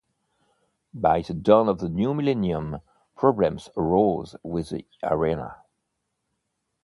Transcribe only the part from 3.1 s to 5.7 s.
problems arose with the arena.